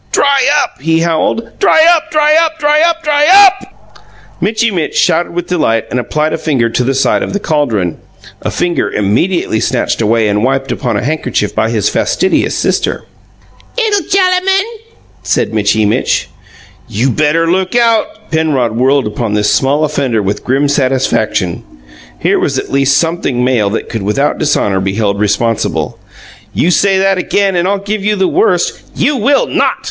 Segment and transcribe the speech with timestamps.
[0.11, 1.59] "Dry up!" he howled.
[1.59, 3.99] "Dry up, dry up, dry up, dry UP!"
[4.41, 7.97] Mitchy Mitch shouted with delight and applied a finger to the side of the caldron
[8.41, 13.05] a finger immediately snatched away and wiped upon a handkerchief by his fastidious sister.
[13.77, 14.65] "'Ittle gellamun!"
[15.21, 16.27] said Mitchy Mitch.
[16.87, 21.63] "You better look out!" Penrod whirled upon this small offender with grim satisfaction.
[22.17, 25.99] Here was at least something male that could without dishonour be held responsible.
[26.55, 29.75] "You say that again, and I'll give you the worst" "You will NOT!"